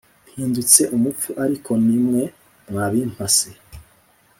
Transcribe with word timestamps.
Mpindutse 0.31 0.81
umupfu 0.95 1.29
ariko 1.45 1.71
ni 1.85 1.97
mwe 2.05 2.23
mwabimpase 2.69 3.49